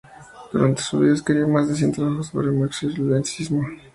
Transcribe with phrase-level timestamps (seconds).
[0.51, 3.63] Durante su vida escribió más de cien trabajos sobre marxismo-leninismo.